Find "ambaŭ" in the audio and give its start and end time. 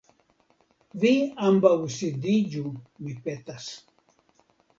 1.49-1.73